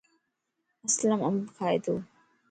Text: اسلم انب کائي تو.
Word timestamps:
اسلم 0.87 1.19
انب 1.27 1.45
کائي 1.57 1.77
تو. 1.85 1.95